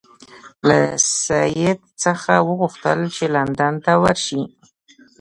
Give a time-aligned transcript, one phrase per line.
[0.67, 0.79] له
[1.25, 4.43] سید څخه وغوښتل چې لندن ته ورشي.